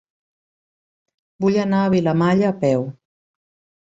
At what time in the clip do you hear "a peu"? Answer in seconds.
2.55-2.89